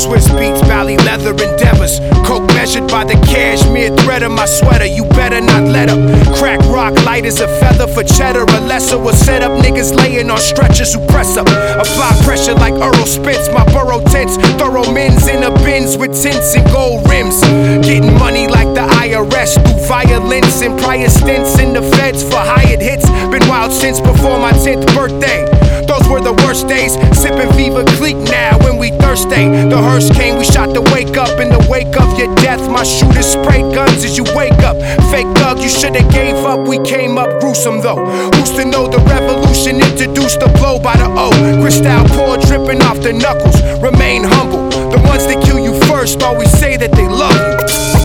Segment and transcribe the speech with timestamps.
[0.00, 2.00] Swizz Beatz, bally leather endeavors.
[2.24, 4.86] Coke measured by the cashmere thread of my sweater.
[4.86, 6.00] You better not let up.
[6.38, 8.44] Crack rock light as a feather for cheddar.
[8.44, 11.46] A lesser was set up niggas laying on stretchers who press up.
[11.46, 13.48] Apply pressure like Earl Spence.
[13.52, 17.38] My burrow tints, thorough men's in a bins with tints and gold rims.
[17.84, 22.80] Getting money like the IRS through violence and prior stints in the feds for hired
[22.80, 23.04] hits.
[23.28, 25.44] Been wild since before my 10th birthday.
[25.90, 26.94] Those were the worst days.
[27.18, 29.50] Sipping Veuve Clicquot now when we thirsty.
[29.66, 31.40] The hearse came, we shot the wake up.
[31.42, 34.78] In the wake of your death, my shooters sprayed guns as you wake up.
[35.10, 36.68] Fake thug, you shoulda gave up.
[36.68, 37.98] We came up gruesome though.
[38.38, 41.34] Who's to know the revolution introduced the blow by the O?
[41.58, 43.58] Crystal pour dripping off the knuckles.
[43.82, 44.70] Remain humble.
[44.94, 47.58] The ones that kill you first always say that they love you.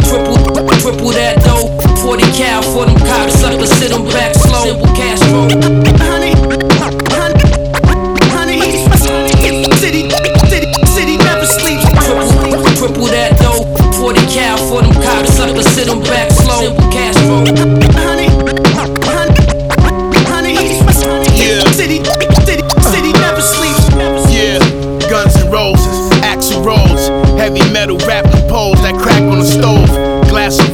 [0.10, 0.42] Triple,
[0.82, 1.70] triple that dough.
[2.02, 3.25] 40 cal for them cops.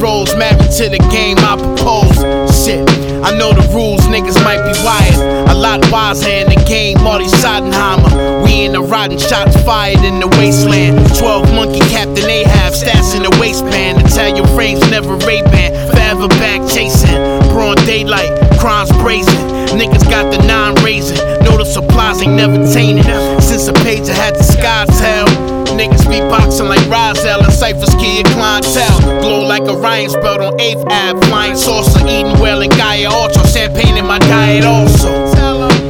[0.02, 2.18] Of married to the game I propose.
[2.50, 2.82] Shit,
[3.22, 5.46] I know the rules, niggas might be wired.
[5.48, 8.42] A lot wiser in the game, Marty Schottenheimer.
[8.42, 10.98] We in the rotten shots fired in the wasteland.
[11.18, 14.02] 12 monkey Captain Ahab, stats in the waistband.
[14.02, 17.22] Italian frames, never Ray-Ban, forever back chasing.
[17.54, 19.38] Broad daylight, crimes brazen.
[19.78, 21.16] Niggas got the nine raising.
[21.46, 23.06] Know the supplies ain't never tainted.
[23.40, 25.41] Since the page I had the sky tell.
[25.76, 29.00] Niggas be boxing like Rozelle and Cypher's and clientele.
[29.20, 31.26] Glow like Orion's belt on 8th Ave.
[31.28, 33.46] Flying saucer, eating well in Gaia Ultra.
[33.48, 35.10] Champagne in my diet also.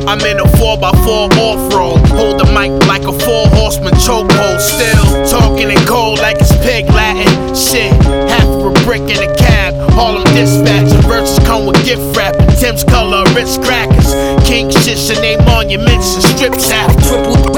[0.07, 1.99] I'm in a 4x4 off road.
[2.11, 4.61] Hold the mic like a four horseman chokehold.
[4.61, 7.55] Still talking in cold like it's pig Latin.
[7.55, 7.93] Shit,
[8.29, 9.75] half a brick in a cab.
[9.93, 10.91] Harlem dispatch.
[11.07, 12.35] Verses come with gift wrap.
[12.59, 14.15] Tim's color, Ritz crackers.
[14.47, 16.53] King shit, your name monuments and strip.
[16.59, 17.52] Triple, triple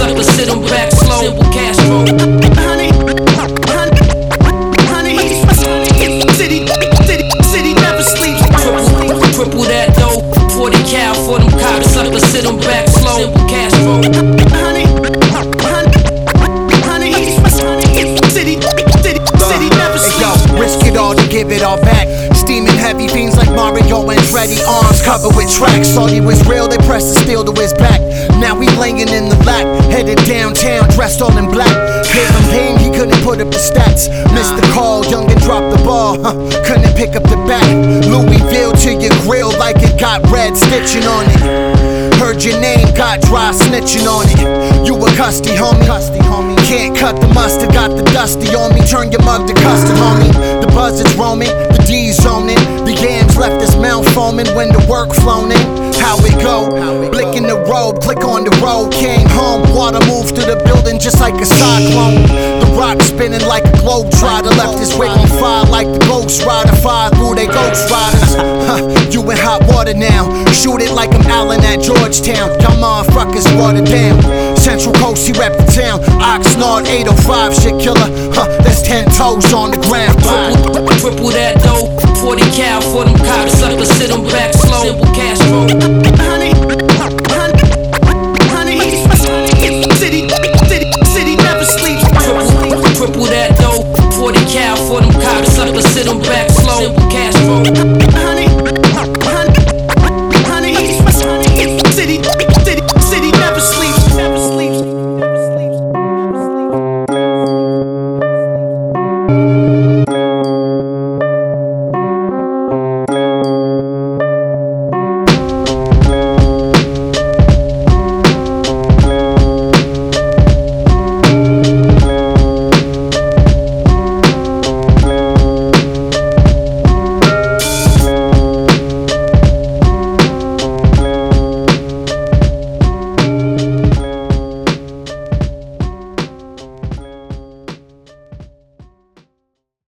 [0.00, 0.34] them cops.
[0.34, 1.20] Sit them back slow.
[1.20, 2.04] Simple cash flow.
[2.56, 2.90] Honey,
[3.68, 3.96] honey,
[4.88, 5.16] honey,
[6.34, 6.66] city,
[7.04, 8.40] city, city never sleeps.
[8.62, 10.20] Triple, triple that dough.
[10.56, 11.90] 40 cal for them cops.
[11.90, 13.28] Suckers sit them back slow.
[13.28, 14.00] Simple cash flow.
[14.56, 14.86] Honey,
[15.60, 15.92] honey,
[16.84, 17.12] honey,
[18.30, 18.56] city,
[19.00, 20.20] city, city never sleeps.
[20.20, 22.08] yo, risk it all to give it all back.
[22.34, 25.90] Steaming heavy fiends like Mario Andretti, arms covered with tracks.
[25.90, 28.00] Thought he was real, they pressed the steel to his back.
[28.40, 31.76] Now we laying in the lap, headed downtown, dressed all in black.
[32.08, 34.08] Him pain, he couldn't put up the stats.
[34.32, 36.34] Missed the call, young and dropped the ball, huh?
[36.64, 37.68] Couldn't pick up the bat.
[38.08, 42.16] Louisville to your grill like it got red stitching on it.
[42.18, 44.86] Heard your name, got dry snitching on it.
[44.86, 45.86] You a custy homie.
[45.86, 46.56] Custy homie.
[46.64, 48.80] Can't cut the mustard, got the dusty on me.
[48.86, 50.32] Turn your mug to custard, homie.
[50.60, 52.60] The buzz is roaming, the D's zoning.
[52.84, 55.89] The yams left his mouth foaming when the work flown in.
[56.00, 56.72] How it go?
[57.10, 58.92] Blick in the robe, click on the road.
[58.92, 62.24] Came home, water moved through the building just like a cyclone.
[62.60, 64.50] The rock spinning like a globe trotter.
[64.50, 66.74] Left his wig on fire like the ghost rider.
[66.80, 68.32] Fire through they ghost riders.
[69.14, 70.24] You in hot water now.
[70.52, 72.58] Shoot it like I'm Allen at Georgetown.
[72.60, 74.22] Y'all motherfuckers watered down.
[74.56, 76.00] Central Coast, he rep the town.
[76.20, 78.08] Oxnard 805, shit killer.
[78.32, 80.16] Huh, that's 10 toes on the ground.
[80.24, 81.69] Triple, triple that.
[82.40, 83.58] 40 cal for them cops.
[83.58, 84.96] Suckers sit them back slow.
[84.98, 85.66] Flow.
[86.16, 86.49] Honey,